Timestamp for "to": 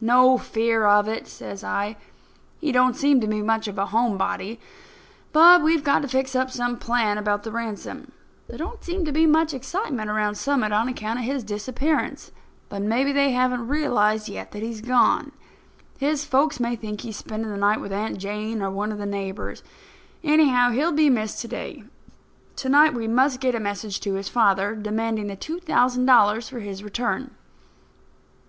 3.20-3.28, 6.02-6.08, 9.04-9.12, 21.42-21.46, 22.56-22.68, 24.00-24.14